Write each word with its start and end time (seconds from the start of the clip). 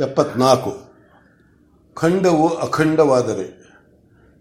ಎಪ್ಪತ್ನಾಲ್ಕು. 0.00 0.76
ಖಂಡವು 1.94 2.48
ಅಖಂಡವಾದರೆ. 2.48 3.64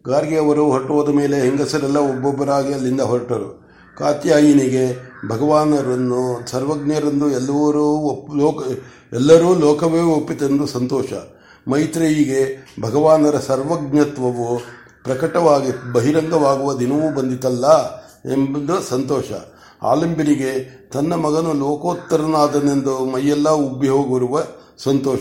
ಗಾರ್ಗೆಯವರು 0.08 0.66
ಹೊರಟುವುದ 0.66 1.10
ಮೇಲೆ 1.10 1.42
ಹೆಂಗಸರೆಲ್ಲ 1.42 1.98
ಒಬ್ಬೊಬ್ಬರಾಗಿ 1.98 2.74
ಅಲ್ಲಿಂದ 2.74 3.02
ಹೊರಟರು. 3.02 3.64
ಕಾತ್ಯಾಯಿನಿಗೆ 3.98 5.14
ಭಗವಾನರನ್ನು 5.30 6.50
ಸರ್ವಜ್ಞರೆಂದು 6.50 7.30
ಎಲ್ಲರೂ 7.30 8.12
ಲೋಕ, 8.36 8.68
ಎಲ್ಲರೂ 9.14 9.60
ಲೋಕವೇ 9.60 10.02
ಒಪ್ಪಿತೆಂದು 10.02 10.68
ಸಂತೋಷ. 10.68 11.14
ಮೈತ್ರೇಯಿಗೆ 11.68 12.76
ಭಗವಾನರ 12.82 13.38
ಸರ್ವಜ್ಞತ್ವವು 13.38 14.60
ಪ್ರಕಟವಾಗಿ 15.04 15.94
ಬಹಿರಂಗವಾಗುವ 15.94 16.80
ದಿನವೂ 16.80 17.16
ಬಂದಿತಲ್ಲ 17.16 17.96
ಎಂಬುದು 18.34 18.82
ಸಂತೋಷ. 18.82 19.32
ಆಲಂಬಿನಿಗೆ 19.84 20.84
ತನ್ನ 20.94 21.14
ಮಗನು 21.14 21.54
ಲೋಕೋತ್ತರನಾದನೆಂದು 21.54 23.06
ಮೈಯೆಲ್ಲ 23.06 23.50
ಉಬ್ಬಿ 23.50 23.88
ಹೋಗಿರುವ 23.88 24.44
ಸಂತೋಷ. 24.78 25.20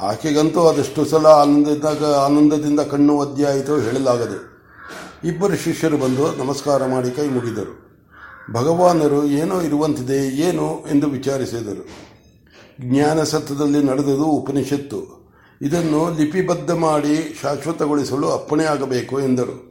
ಆಕೆಗಂತೂ 0.00 0.60
ಅದೆಷ್ಟು 0.60 1.04
ಸಲ 1.04 1.26
ಆನಂದದಾಗ, 1.26 2.04
ಆನಂದದಿಂದ 2.04 2.80
ಕಣ್ಣು 2.80 3.16
ಒದ್ದೆಯಾಯಿತು 3.16 3.78
ಹೇಳಲಾಗದು. 3.78 4.50
ಇಬ್ಬರು 5.24 5.56
ಶಿಷ್ಯರು 5.56 5.96
ಬಂದು 5.96 6.36
ನಮಸ್ಕಾರ 6.36 6.86
ಮಾಡಿ 6.86 7.10
ಕೈ 7.10 7.26
ಮುಗಿದರು. 7.26 7.90
ಭಗವಾನರು, 8.52 9.26
ಏನೋ 9.26 9.60
ಇರುವಂತಿದೆ, 9.60 10.36
ಏನು 10.36 10.84
ಎಂದು 10.90 11.06
ವಿಚಾರಿಸಿದರು. 11.06 11.88
ಜ್ಞಾನ 12.80 13.22
ಸತ್ವದಲ್ಲಿ 13.22 13.84
ನಡೆದುದು 13.84 14.24
ಉಪನಿಷತ್ತು. 14.24 15.20
ಇದನ್ನು 15.62 16.18
ಲಿಪಿಬದ್ಧ 16.18 16.70
ಮಾಡಿ 16.70 17.38
ಶಾಶ್ವತಗೊಳಿಸಲು 17.42 18.30
ಅಪ್ಪಣೆಯಾಗಬೇಕು 18.30 19.20
ಎಂದರು. 19.20 19.70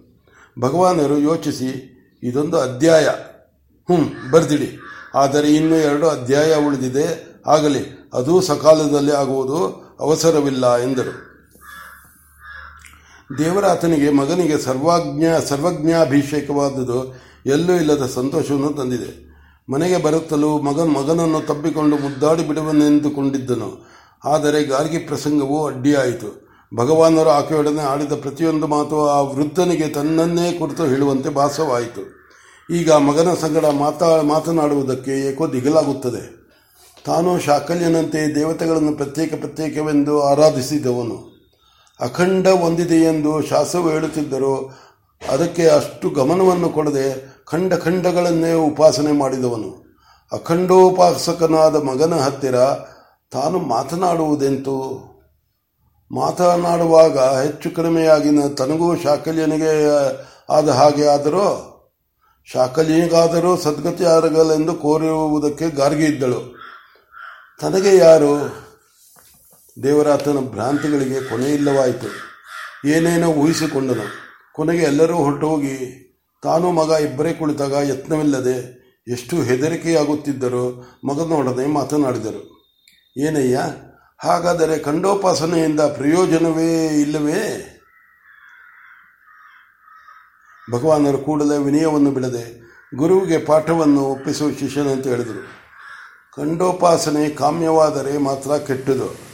ಭಗವಾನರು 0.60 1.18
ಯೋಚಿಸಿ, 1.18 1.96
ಇದೊಂದು 2.24 2.60
ಅಧ್ಯಾಯ. 2.60 3.08
ಹ್ಞೂ 3.90 4.32
ಬರ್ದಿಡಿ. 4.32 4.80
ಆದರೆ 5.16 5.56
ಇನ್ನೂ 5.56 5.76
ಎರಡು 5.76 6.10
ಅಧ್ಯಾಯ 6.10 6.56
ಉಳಿದಿದೆ. 6.56 7.30
ಆಗಲಿ, 7.48 8.10
ಅದು 8.14 8.42
ಸಕಾಲದಲ್ಲಿ 8.42 9.12
ಆಗುವುದು 9.12 9.90
ಅವಸರವಿಲ್ಲ 10.00 10.76
ಎಂದರು. 10.76 11.30
ದೇವರಾತನಿಗೆ 13.38 14.10
ಮಗನಿಗೆ 14.10 14.58
ಸರ್ವಾಜ್ಞ, 14.58 15.24
ಸರ್ವಜ್ಞಾಭಿಷೇಕವಾದುದು 15.48 17.16
ಎಲ್ಲೂ 17.46 17.74
ಇಲ್ಲದ 17.74 18.06
ಸಂತೋಷವನ್ನು 18.16 18.74
ತಂದಿದೆ. 18.74 19.30
ಮನೆಗೆ 19.72 19.98
ಬರುತ್ತಲೂ 19.98 20.62
ಮಗನ್, 20.62 20.94
ಮಗನನ್ನು 20.94 21.42
ತಬ್ಬಿಕೊಂಡು 21.42 21.98
ಮುದ್ದಾಡಿ 21.98 22.48
ಬಿಡುವನೆಂದುಕೊಂಡಿದ್ದನು 22.48 23.90
ಆದರೆ 24.26 24.64
ಗಾರ್ಗಿ 24.64 24.98
ಪ್ರಸಂಗವು 24.98 25.68
ಅಡ್ಡಿಯಾಯಿತು. 25.68 26.50
ಭಗವಾನರು 26.76 27.30
ಆಕೆಯೊಡನೆ 27.30 27.82
ಆಡಿದ 27.82 28.12
ಪ್ರತಿಯೊಂದು 28.12 28.68
ಮಾತು 28.68 29.10
ಆ 29.10 29.22
ವೃದ್ಧನಿಗೆ 29.22 29.88
ತನ್ನನ್ನೇ 29.88 30.52
ಕುರಿತು 30.52 30.86
ಹೇಳುವಂತೆ 30.86 31.30
ಭಾಸವಾಯಿತು. 31.30 32.19
ಈಗ 32.70 32.92
ಮಗನ 32.92 33.34
ಸಂಗಡ 33.34 33.66
ಮಾತಾ, 33.66 34.22
ಮಾತನಾಡುವುದಕ್ಕೆ 34.22 35.12
ಏಕೋ 35.12 35.48
ದಿಗಲಾಗುತ್ತದೆ. 35.48 36.40
ತಾನು 37.06 37.40
ಶಾಕಲ್ಯನಂತೆ 37.40 38.36
ದೇವತೆಗಳನ್ನು 38.36 38.96
ಪ್ರತ್ಯೇಕ 38.96 39.34
ಪ್ರತ್ಯೇಕವೆಂದು 39.34 40.24
ಆರಾಧಿಸಿದವನು. 40.24 41.40
ಅಖಂಡ 42.00 42.48
ಹೊಂದಿದೆಯೆಂದು 42.48 43.42
ಶಾಸವು 43.42 43.90
ಹೇಳುತ್ತಿದ್ದರೂ. 43.90 44.78
ಅದಕ್ಕೆ 45.30 45.68
ಅಷ್ಟು 45.68 46.10
ಗಮನವನ್ನು 46.10 46.70
ಕೊಡದೆ 46.70 47.36
ಖಂಡ 47.46 47.74
ಖಂಡಗಳನ್ನೇ 47.74 48.54
ಉಪಾಸನೆ 48.54 49.12
ಮಾಡಿದವನು. 49.12 50.00
ಅಖಂಡೋಪಾಸಕನಾದ 50.32 51.76
ಮಗನ 51.76 52.14
ಹತ್ತಿರ 52.14 52.56
ತಾನು 53.32 53.60
ಮಾತನಾಡುವುದೆಂತು? 53.60 54.76
ಮಾತನಾಡುವಾಗ 56.12 57.20
ಹೆಚ್ಚು 57.20 57.72
ಕಡಿಮೆಯಾಗಿನ 57.72 58.48
ತನಗೂ 58.48 58.96
ಶಾಕಲ್ಯನಿಗೆ 58.96 59.92
ಆದ 60.50 60.70
ಹಾಗೆ 60.70 61.08
ಆದರೂ? 61.08 61.69
ಶಾಕಲ್ಯನಿಗಾದರೂ 62.48 63.58
ಸದ್ಗತಿ 63.58 64.06
ಆಗಲೆಂದು 64.06 64.74
ಕೋರಿರುವುದಕ್ಕೆ 64.74 65.70
ಗಾರ್ಗಿ 65.70 66.06
ಇದ್ದಳು. 66.06 66.40
ತನಗೆ 67.62 67.98
ಯಾರು? 67.98 68.34
ದೇವರಾತನ 69.84 70.38
ಭ್ರಾಂತಿಗಳಿಗೆ 70.38 71.30
ಕೊನೆಯಿಲ್ಲವಾಯಿತು 71.30 72.10
ಏನೇನೋ 72.90 73.28
ಊಹಿಸಿಕೊಂಡನು. 73.28 74.08
ಕೊನೆಗೆ 74.54 74.84
ಎಲ್ಲರೂ 74.84 75.18
ಹೊರಟು 75.18 75.48
ಹೋಗಿ 75.48 75.76
ತಾನು 76.44 76.72
ಮಗ 76.72 76.92
ಇಬ್ಬರೇ 77.02 77.34
ಕುಳಿತಾಗ 77.34 77.74
ಯತ್ನವಿಲ್ಲದೆ 77.90 78.58
ಎಷ್ಟು 79.08 79.36
ಹೆದರಿಕೆಯಾಗುತ್ತಿದ್ದರೋ 79.42 80.66
ಮಗನೊಡನೆ 81.06 81.66
ಮಾತನಾಡಿದರು. 81.68 82.42
ಏನಯ್ಯ, 83.18 83.60
ಹಾಗಾದರೆ 84.20 84.80
ಖಂಡೋಪಾಸನೆಯಿಂದ 84.80 85.80
ಪ್ರಯೋಜನವೇ 85.80 86.72
ಇಲ್ಲವೇ? 86.88 87.42
ಭಗವಾನರು 90.72 91.18
ಕೂಡಲೇ 91.18 91.58
ವಿನಯವನ್ನು 91.58 92.12
ಬಿಡದೆ 92.12 92.60
ಗುರುವಿಗೆ 92.96 93.38
ಪಾಠವನ್ನು 93.38 94.02
ಒಪ್ಪಿಸುವ 94.02 94.50
ಶಿಷ್ಯನಂತ 94.60 95.08
ಹೇಳಿದರು. 95.08 95.60
ಖಂಡೋಪಾಸನೆ 96.36 97.30
ಕಾಮ್ಯವಾದರೆ 97.30 98.18
ಮಾತ್ರ 98.18 98.52
ಕೆಟ್ಟದು. 98.52 99.30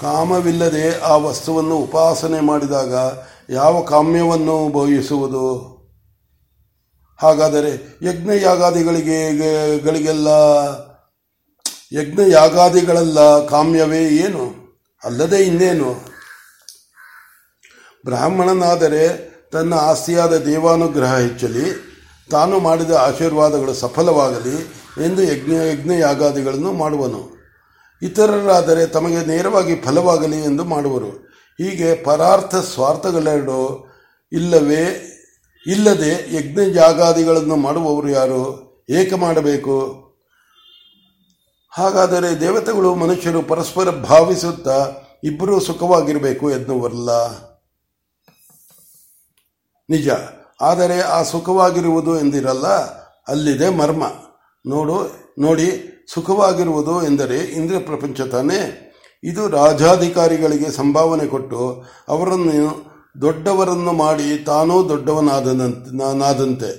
ಕಾಮವಿಲ್ಲದೆ 0.00 1.00
ಆ 1.00 1.16
ವಸ್ತುವನ್ನು 1.16 1.76
ಉಪಾಸನೆ 1.76 2.40
ಮಾಡಿದಾಗ 2.40 2.94
ಯಾವ 3.50 3.82
ಕಾಮ್ಯವನ್ನು 3.82 4.72
ಭವಿಸುವುದು 4.72 5.72
ಹಾಗಾದರೆ 7.16 7.98
ಯಜ್ಞ 8.02 8.30
ಯಾಗಾದಿಗಳಿಗೆ 8.42 9.78
ಗಳಿಗೆಲ್ಲ 9.78 10.28
ಯಜ್ಞ 11.92 12.20
ಯಾಗಾದಿಗಳೆಲ್ಲ 12.32 13.46
ಕಾಮ್ಯವೇ 13.46 14.08
ಏನು? 14.08 14.54
ಅಲ್ಲದೆ 15.04 15.42
ಇನ್ನೇನು? 15.42 15.94
ಬ್ರಾಹ್ಮಣನಾದರೆ 18.04 19.31
ತನ್ನ 19.52 19.74
ಆಸ್ತಿಯಾದ 19.74 20.36
ದೇವಾನುಗ್ರಹ 20.36 21.18
ಹೆಚ್ಚಲಿ, 21.18 21.92
ತಾನು 22.30 22.60
ಮಾಡಿದ 22.60 22.90
ಆಶೀರ್ವಾದಗಳು 22.90 23.74
ಸಫಲವಾಗಲಿ 23.74 24.72
ಎಂದು 25.06 25.22
ಯಜ್ಞ 25.22 25.52
ಯಜ್ಞ 25.52 25.90
ಯಾಗಾದಿಗಳನ್ನು 25.98 26.72
ಮಾಡುವನು. 26.72 27.42
ಇತರರಾದರೆ 28.02 28.86
ತಮಗೆ 28.86 29.26
ನೇರವಾಗಿ 29.26 29.76
ಫಲವಾಗಲಿ 29.76 30.40
ಎಂದು 30.40 30.64
ಮಾಡುವರು. 30.64 31.08
ಹೀಗೆ 31.58 31.94
ಪರಾರ್ಥ 31.94 32.54
ಸ್ವಾರ್ಥಗಳೆರಡು 32.54 33.86
ಇಲ್ಲವೇ, 34.32 35.08
ಇಲ್ಲದೆ 35.66 36.36
ಯಜ್ಞ 36.36 36.72
ಜಾಗಾದಿಗಳನ್ನು 36.74 37.56
ಮಾಡುವವರು 37.56 38.08
ಯಾರು? 38.08 38.72
ಏಕೆ 38.90 39.14
ಮಾಡಬೇಕು? 39.14 40.02
ಹಾಗಾದರೆ 41.70 42.40
ದೇವತೆಗಳು 42.40 42.94
ಮನುಷ್ಯರು 42.94 43.42
ಪರಸ್ಪರ 43.42 43.90
ಭಾವಿಸುತ್ತಾ 43.90 44.90
ಇಬ್ಬರೂ 45.24 45.60
ಸುಖವಾಗಿರಬೇಕು 45.60 46.50
ಎನ್ನುವರಲ್ಲ. 46.50 47.10
ನಿಜ. 49.90 50.08
ಆದರೆ 50.60 51.00
ಆ 51.00 51.22
ಸುಖವಾಗಿರುವುದು 51.22 52.18
ಎಂದಿರಲ್ಲ, 52.18 52.66
ಅಲ್ಲಿದೆ 53.28 53.68
ಮರ್ಮ. 53.68 54.04
ನೋಡು, 54.66 54.96
ನೋಡಿ, 55.38 55.68
ಸುಖವಾಗಿರುವುದು 56.14 57.02
ಎಂದರೆ 57.06 57.36
ಇಂದ್ರ 57.36 57.78
ಪ್ರಪಂಚ 57.78 58.20
ತಾನೇ. 58.20 58.88
ಇದು 59.24 59.48
ರಾಜಾಧಿಕಾರಿಗಳಿಗೆ 59.48 60.70
ಸಂಭಾವನೆ 60.70 61.26
ಕೊಟ್ಟು 61.26 61.84
ಅವರನ್ನು 62.08 62.84
ದೊಡ್ಡವರನ್ನು 63.20 63.92
ಮಾಡಿ 63.92 64.44
ತಾನೂ 64.44 64.88
ದೊಡ್ಡವನಾದಂತೆ 64.88 66.70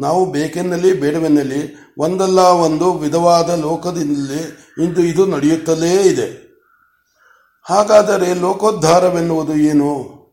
ನಾವು 0.00 0.32
ಬೇಕೆನ್ನಲ್ಲಿ, 0.32 0.92
ಬೇಡವೆನ್ನಲ್ಲಿ, 0.92 1.92
ಒಂದಲ್ಲ 1.98 2.38
ಒಂದು 2.38 2.92
ವಿಧವಾದ 2.92 3.50
ಲೋಕದಲ್ಲಿ 3.50 4.42
ಇಂದು 4.84 5.00
ಇದು 5.00 5.26
ನಡೆಯುತ್ತಲೇ 5.26 6.02
ಇದೆ. 6.02 6.28
ಹಾಗಾದರೆ 7.62 8.34
ಲೋಕೋದ್ಧಾರವೆನ್ನುವುದು 8.34 9.54
ಏನು? 9.54 10.23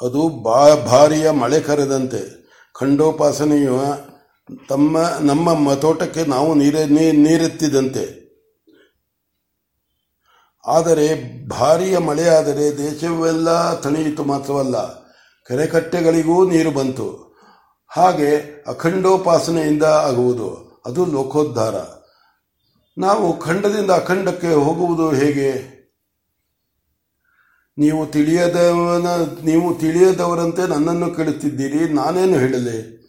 ಅದು 0.00 0.28
ಬಾ, 0.28 0.74
ಭಾರಿಯ 0.74 1.30
ಮಳೆ 1.30 1.60
ಕರೆದಂತೆ. 1.60 2.22
ಖಂಡೋಪಾಸನೆಯು 2.74 3.78
ತಮ್ಮ, 4.68 4.98
ನಮ್ಮ 5.20 5.74
ತೋಟಕ್ಕೆ 5.74 6.24
ನಾವು 6.24 6.54
ನೀರ 6.54 6.76
ನೀರೆತ್ತಿದಂತೆ. 7.12 8.24
ಆದರೆ 10.64 11.06
ಭಾರಿಯ 11.48 11.98
ಮಳೆಯಾದರೆ 11.98 12.66
ದೇಶವೆಲ್ಲ 12.78 13.80
ತಣಿಯಿತು 13.80 14.24
ಮಾತ್ರವಲ್ಲ, 14.24 14.76
ಕೆರೆಕಟ್ಟೆಗಳಿಗೂ 15.48 16.50
ನೀರು 16.50 16.70
ಬಂತು. 16.70 17.08
ಹಾಗೆ 17.90 18.30
ಅಖಂಡೋಪಾಸನೆಯಿಂದ 18.66 19.82
ಆಗುವುದು, 19.82 20.48
ಅದು 20.86 21.04
ಲೋಕೋದ್ಧಾರ. 21.06 21.76
ನಾವು 22.98 23.40
ಖಂಡದಿಂದ 23.40 23.90
ಅಖಂಡಕ್ಕೆ 23.90 24.52
ಹೋಗುವುದು 24.52 25.10
ಹೇಗೆ? 25.10 25.73
ನೀವು 27.78 28.06
ತಿಳಿಯದವನ, 28.06 29.06
ನೀವು 29.44 29.74
ತಿಳಿಯದವರಂತೆ 29.74 30.68
ನನ್ನನ್ನು 30.68 31.10
ಕೇಳುತ್ತಿದ್ದೀರಿ 31.10 31.92
ನಾನೇನು 31.92 32.38
ಹೇಳಲೆ? 32.38 33.04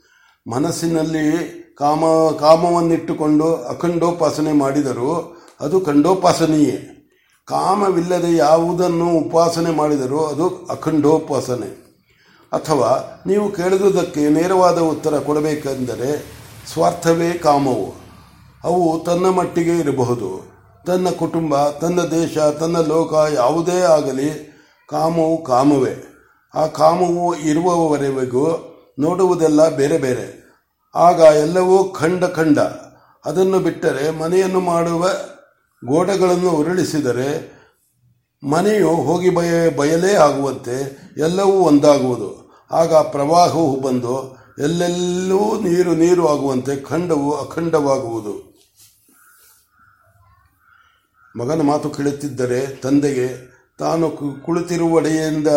ಮನಸ್ಸಿನಲ್ಲಿ 0.52 1.32
ಕಾಮ, 1.78 2.04
ಕಾಮವನ್ನಿಟ್ಟುಕೊಂಡು 2.40 3.56
ಅಖಂಡೋಪಾಸನೆ 3.56 4.52
ಮಾಡಿದರೂ 4.52 5.38
ಅದು 5.62 5.82
ಖಂಡೋಪಾಸನೆಯೇ. 5.82 6.92
ಕಾಮವಿಲ್ಲದೆ 7.46 8.36
ಯಾವುದನ್ನು 8.36 9.10
ಉಪಾಸನೆ 9.10 9.72
ಮಾಡಿದರೂ 9.72 10.20
ಅದು 10.20 10.68
ಅಖಂಡೋಪಾಸನೆ. 10.70 11.86
ಅಥವಾ 12.54 13.22
ನೀವು 13.28 13.52
ಕೇಳಿದುದಕ್ಕೆ 13.52 14.30
ನೇರವಾದ 14.30 14.80
ಉತ್ತರ 14.80 15.20
ಕೊಡಬೇಕೆಂದರೆ 15.20 16.26
ಸ್ವಾರ್ಥವೇ 16.74 17.34
ಕಾಮವು. 17.34 17.94
ಅವು 18.64 19.04
ತನ್ನ 19.06 19.30
ಮಟ್ಟಿಗೆ 19.30 19.78
ಇರಬಹುದು. 19.78 20.56
ತನ್ನ 20.88 21.10
ಕುಟುಂಬ, 21.10 21.70
ತನ್ನ 21.70 22.02
ದೇಶ, 22.02 22.38
ತನ್ನ 22.38 22.78
ಲೋಕ 22.78 23.14
ಯಾವುದೇ 23.34 23.80
ಆಗಲಿ 23.80 24.55
ಕಾಮವು 24.90 25.44
ಕಾಮವೇ. 25.44 26.04
ಆ 26.56 26.68
ಕಾಮವು 26.68 27.36
ಇರುವವರೆಗೂ 27.36 28.72
ನೋಡುವುದೆಲ್ಲ 29.00 29.76
ಬೇರೆ 29.76 29.98
ಬೇರೆ. 29.98 30.46
ಆಗ 30.96 31.20
ಎಲ್ಲವೂ 31.20 31.84
ಖಂಡ 31.84 32.26
ಖಂಡ. 32.26 32.60
ಅದನ್ನು 33.26 33.60
ಬಿಟ್ಟರೆ 33.60 34.10
ಮನೆಯನ್ನು 34.10 34.60
ಮಾಡುವ 34.60 35.08
ಗೋಡೆಗಳನ್ನು 35.86 36.50
ಉರುಳಿಸಿದರೆ 36.50 37.56
ಮನೆಯು 38.44 38.90
ಹೋಗಿ 38.90 39.30
ಬಯ, 39.30 39.70
ಬಯಲೇ 39.70 40.16
ಆಗುವಂತೆ 40.16 40.98
ಎಲ್ಲವೂ 41.18 41.52
ಒಂದಾಗುವುದು. 41.52 42.58
ಆಗ 42.72 42.94
ಪ್ರವಾಹವು 42.94 43.80
ಬಂದು 43.80 44.38
ಎಲ್ಲೆಲ್ಲೂ 44.60 45.60
ನೀರು 45.62 45.96
ನೀರು 45.96 46.28
ಆಗುವಂತೆ 46.28 46.76
ಖಂಡವು 46.76 47.32
ಅಖಂಡವಾಗುವುದು. 47.32 48.56
ಮಗನ 51.40 51.62
ಮಾತು 51.62 51.90
ಕೇಳುತ್ತಿದ್ದರೆ 51.90 52.68
ತಂದೆಗೆ 52.68 53.55
ತಾನು 53.80 54.10
ಕುಳಿತಿರುವಡೆಯಿಂದ 54.46 55.48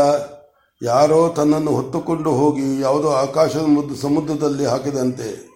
ಯಾರೋ 0.83 1.29
ತನ್ನನ್ನು 1.29 1.71
ಹೊತ್ತುಕೊಂಡು 1.71 2.31
ಹೋಗಿ 2.31 2.81
ಯಾವುದೋ 2.81 3.09
ಆಕಾಶದ 3.09 3.63
ಮುದ್ದು 3.63 3.97
ಸಮುದ್ರದಲ್ಲಿ 3.97 4.67
ಹಾಕಿದಂತೆ. 4.67 5.49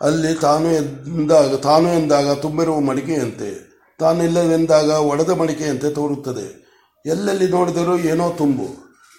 ಅಲ್ಲಿ 0.00 0.34
ತಾನು 0.34 0.72
ಎಂದಾಗ 0.72 1.54
ತಾನು 1.54 1.88
ಎಂದಾಗ 1.88 2.32
ತುಂಬಿರುವ 2.32 2.80
ಮಡಿಕೆಯಂತೆ. 2.80 3.72
ತಾನಿಲ್ಲವೆಂದಾಗ 3.98 4.90
ಒಡೆದ 4.90 5.30
ಮಡಿಕೆಯಂತೆ 5.30 5.90
ತೋರುತ್ತದೆ. 5.90 6.62
ಎಲ್ಲೆಲ್ಲಿ 7.06 7.48
ನೋಡಿದರೂ 7.48 7.98
ಏನೋ 7.98 8.30
ತುಂಬು, 8.30 8.68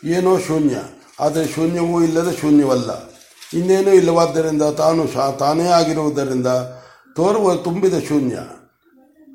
ಏನೋ 0.05 0.37
ಶೂನ್ಯ. 0.37 0.75
ಆದರೆ 1.19 1.47
ಶೂನ್ಯವೂ 1.47 2.03
ಇಲ್ಲದ 2.03 2.35
ಶೂನ್ಯವಲ್ಲ. 2.41 2.91
ಇನ್ನೇನೂ 3.53 3.91
ಇಲ್ಲವಾದ್ದರಿಂದ 3.91 4.61
ತಾನು 4.61 5.07
ಶಾ 5.07 5.31
ತಾನೇ 5.31 5.67
ಆಗಿರುವುದರಿಂದ 5.67 6.47
ತೋರುವ 7.15 7.55
ತುಂಬಿದ 7.55 7.93
ಶೂನ್ಯ. 8.07 8.37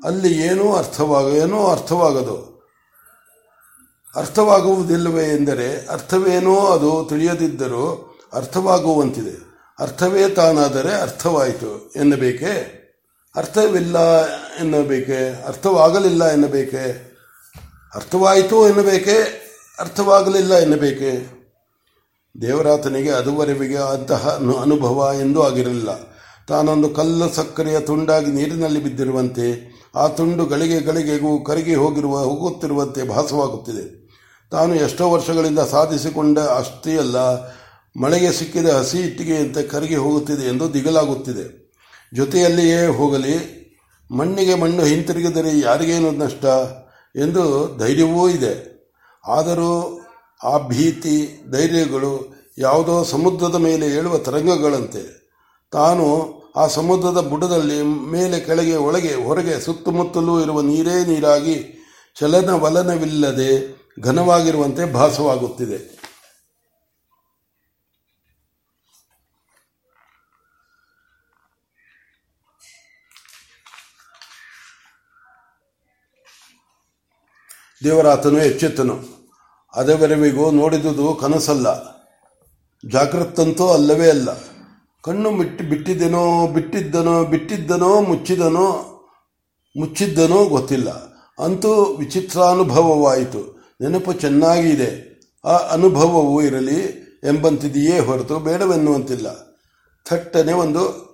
ಅಲ್ಲಿ 0.03 0.37
ಏನೂ 0.37 0.73
ಅರ್ಥವಾಗ, 0.73 1.33
ಏನೂ 1.33 1.67
ಅರ್ಥವಾಗದು. 1.67 2.49
ಅರ್ಥವಾಗುವುದಿಲ್ಲವೇ 4.15 5.23
ಎಂದರೆ 5.23 5.87
ಅರ್ಥವೇನೋ 5.87 6.59
ಅದು 6.59 7.05
ತಿಳಿಯದಿದ್ದರೂ 7.09 8.15
ಅರ್ಥವಾಗುವಂತಿದೆ. 8.33 9.49
ಅರ್ಥವೇ 9.79 10.29
ತಾನಾದರೆ 10.29 11.01
ಅರ್ಥವಾಯಿತು 11.01 11.91
ಎನ್ನಬೇಕೆ? 11.95 12.79
ಅರ್ಥವಿಲ್ಲ 13.35 14.25
ಎನ್ನಬೇಕೆ? 14.35 15.43
ಅರ್ಥವಾಗಲಿಲ್ಲ 15.47 16.25
ಎನ್ನಬೇಕೆ? 16.25 17.09
ಅರ್ಥವಾಯಿತು 17.95 18.69
ಎನ್ನಬೇಕೆ? 18.69 19.17
ಅರ್ಥವಾಗಲಿಲ್ಲ 19.79 20.53
ಎನ್ನಬೇಕೆ? 20.53 21.39
ದೇವರಾತನಿಗೆ 22.41 23.11
ಅದುವರೆವಿಗೆ 23.11 23.77
ಅಂತಹ 23.77 24.29
ಅನು- 24.29 24.61
ಅನುಭವ 24.61 25.11
ಎಂದೂ 25.21 25.41
ಆಗಿರಲಿಲ್ಲ. 25.41 26.18
ತಾನೊಂದು 26.49 26.89
ಕಲ್ಲು 26.89 27.29
ಸಕ್ಕರೆಯ 27.29 27.79
ತುಂಡಾಗಿ 27.79 28.31
ನೀರಿನಲ್ಲಿ 28.31 28.83
ಬಿದ್ದಿರುವಂತೆ, 28.83 29.47
ಆ 29.95 30.07
ತುಂಡು 30.07 30.45
ಗಳಿಗೆ 30.45 30.79
ಗಳಿಗೆಗೂ 30.79 31.43
ಕರಗಿ 31.43 31.75
ಹೋಗಿರುವ 31.75 32.23
ಹೋಗುತ್ತಿರುವಂತೆ 32.23 33.07
ಭಾಸವಾಗುತ್ತಿದೆ. 33.07 33.85
ತಾನು 34.51 34.75
ಎಷ್ಟೋ 34.75 35.11
ವರ್ಷಗಳಿಂದ 35.11 35.59
ಸಾಧಿಸಿಕೊಂಡ 35.59 36.39
ಅಷ್ಟೇ 36.39 36.97
ಅಲ್ಲ 36.97 37.17
ಮಳೆಗೆ 38.01 38.31
ಸಿಕ್ಕಿದ 38.31 38.65
ಹಸಿ 38.65 38.97
ಇಟ್ಟಿಗೆಯಂತೆ 38.97 39.63
ಕರಗಿ 39.63 39.95
ಹೋಗುತ್ತಿದೆ 39.95 40.47
ಎಂದು 40.47 40.73
ದಿಗಲಾಗುತ್ತಿದೆ. 40.73 41.45
ಜೊತೆಯಲ್ಲಿಯೇ 42.13 42.87
ಹೋಗಲಿ, 42.87 43.35
ಮಣ್ಣಿಗೆ 44.11 44.55
ಮಣ್ಣು 44.55 44.83
ಹಿಂತಿರುಗಿದರೆ 44.83 45.59
ಯಾರಿಗೇನು 45.59 46.11
ನಷ್ಟ 46.11 46.45
ಎಂದು 47.15 47.43
ಧೈರ್ಯವೂ 47.77 48.29
ಇದೆ. 48.29 48.53
ಆದರೂ 49.27 49.71
ಆ 50.43 50.57
ಭೀತಿ, 50.67 51.17
ಧೈರ್ಯಗಳು 51.51 52.13
ಯಾವುದೋ 52.57 53.03
ಸಮುದ್ರದ 53.03 53.55
ಮೇಲೆ 53.55 53.85
ಏಳುವ 53.87 54.17
ತರಂಗಗಳಂತೆ. 54.17 55.03
ತಾನು 55.71 56.38
ಆ 56.55 56.67
ಸಮುದ್ರದ 56.67 57.21
ಬುಡದಲ್ಲಿ 57.27 57.81
ಮೇಲೆ 57.83 58.39
ಕೆಳಗೆ 58.39 58.75
ಒಳಗೆ 58.75 59.15
ಹೊರಗೆ 59.15 59.59
ಸುತ್ತಮುತ್ತಲೂ 59.59 60.41
ಇರುವ 60.41 60.61
ನೀರೇ 60.61 61.05
ನೀರಾಗಿ 61.05 61.85
ಚಲನವಲನವಿಲ್ಲದೆ 62.15 63.79
ಘನವಾಗಿರುವಂತೆ 64.01 64.93
ಭಾಸವಾಗುತ್ತಿದೆ. 64.93 65.99
ದೇವರಾತನು 77.83 78.37
ಎಚ್ಚೆತ್ತನು. 78.37 79.03
ಅದವರೆವಿಗೂ 79.73 80.51
ನೋಡಿದುದು 80.51 81.15
ಕನಸಲ್ಲ. 81.15 81.99
ಜಾಗೃತಂತೂ 82.89 83.69
ಅಲ್ಲವೇ 83.69 84.09
ಅಲ್ಲ. 84.09 84.58
ಕಣ್ಣು 85.01 85.31
ಬಿಟ್ಟು 85.31 85.63
ಬಿಟ್ಟಿದ್ದೇನೋ 85.63 86.47
ಬಿಟ್ಟಿದ್ದನೋ 86.47 87.25
ಬಿಟ್ಟಿದ್ದನೋ, 87.25 88.01
ಮುಚ್ಚಿದನೋ, 88.01 88.67
ಮುಚ್ಚಿದ್ದನೋ 89.77 90.45
ಗೊತ್ತಿಲ್ಲ. 90.45 90.89
ಅಂತೂ 91.43 91.83
ವಿಚಿತ್ರಾನುಭವವಾಯಿತು. 91.83 93.59
ನೆನಪು 93.81 94.13
ಚೆನ್ನಾಗಿದೆ. 94.13 95.19
ಆ 95.45 95.57
ಅನುಭವವೂ 95.57 96.41
ಇರಲಿ 96.41 96.79
ಎಂಬಂತಿದೆಯೇ 97.23 97.99
ಹೊರತು 97.99 98.39
ಬೇಡವೆನ್ನುವಂತಿಲ್ಲ. 98.39 99.27
ಥಟ್ಟನೆ 100.09 100.53
ಒಂದು 100.53 101.09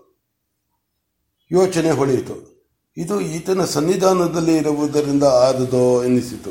ಯೋಚನೆ 1.51 1.91
ಹೊಳೆಯಿತು. 1.91 2.55
ಇದು 2.97 3.21
ಈತನ 3.21 3.65
ಸನ್ನಿಧಾನದಲ್ಲಿ 3.65 4.55
ಇರುವುದರಿಂದ 4.55 5.23
ಆದುದೋ 5.23 6.03
ಎನಿಸಿತು. 6.03 6.49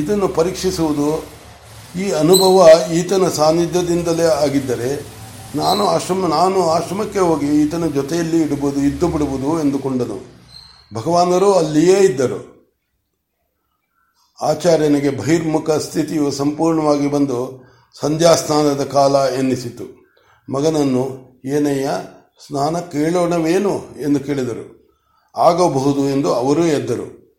ಇದನ್ನು 0.00 0.28
ಪರೀಕ್ಷಿಸುವುದು 0.28 1.24
ಈ 2.00 2.10
ಅನುಭವ 2.10 2.68
ಈತನ 2.92 3.28
ಸಾನ್ನಿಧ್ಯದಿಂದಲೇ 3.28 4.24
ಆಗಿದ್ದರೆ 4.24 5.21
ನಾನು 5.54 5.86
ಆಶ್ರಮ, 5.86 6.26
ನಾನು 6.26 6.70
ಆಶ್ರಮಕ್ಕೆ 6.70 7.18
ಹೋಗಿ 7.18 7.46
ಈತನ 7.46 7.86
ಜೊತೆಯಲ್ಲಿ 7.86 8.42
ಇಡಬಹುದು 8.42 8.80
ಇದ್ದು 8.80 9.08
ಬಿಡಬಹುದು 9.08 9.60
ಎಂದುಕೊಂಡನು. 9.60 10.18
ಭಗವಾನರು 10.94 11.52
ಅಲ್ಲಿಯೇ 11.52 11.98
ಇದ್ದರು. 11.98 12.52
ಆಚಾರ್ಯನಿಗೆ 14.42 15.10
ಬಹಿರ್ಮುಖ 15.10 15.70
ಸ್ಥಿತಿಯು 15.70 16.30
ಸಂಪೂರ್ಣವಾಗಿ 16.30 17.10
ಬಂದು 17.10 17.64
ಸಂಧ್ಯಾ 18.00 18.34
ಸ್ನಾನದ 18.34 18.84
ಕಾಲ 18.84 19.16
ಎನ್ನಿಸಿತು. 19.16 19.84
ಮಗನನ್ನು, 20.52 21.18
ಏನಯ್ಯ, 21.44 21.90
ಸ್ನಾನ 22.46 22.78
ಕೇಳೋಣವೇನು? 22.78 23.84
ಎಂದು 24.00 24.20
ಕೇಳಿದರು. 24.20 24.94
ಆಗಬಹುದು 25.36 26.08
ಎಂದು 26.08 26.34
ಅವರೂ 26.34 26.64
ಎದ್ದರು. 26.64 27.36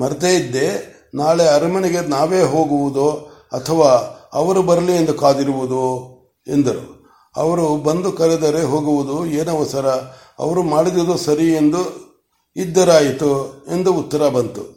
ಮರೆತೇ 0.00 0.34
ಇದ್ದೆ, 0.34 0.96
ನಾಳೆ 1.14 1.48
ಅರಮನೆಗೆ 1.48 2.00
ನಾವೇ 2.00 2.42
ಹೋಗುವುದೋ 2.42 3.10
ಅಥವಾ 3.52 3.88
ಅವರು 4.32 4.62
ಬರಲಿ 4.62 4.96
ಎಂದು 4.96 5.14
ಕಾದಿರುವುದೋ? 5.14 6.12
ಎಂದರು. 6.48 6.95
ಅವರು 7.36 7.76
ಬಂದು 7.76 8.12
ಕರೆದರೆ 8.12 8.62
ಹೋಗುವುದು 8.62 9.26
ಏನವಸರ 9.26 9.86
ಅವರು 10.38 10.62
ಮಾಡಿದುದು 10.62 11.16
ಸರಿ 11.16 11.52
ಎಂದು 11.52 12.06
ಇದ್ದರಾಯಿತು 12.56 13.64
ಎಂದು 13.72 13.92
ಉತ್ತರ 13.94 14.28
ಬಂತು. 14.28 14.75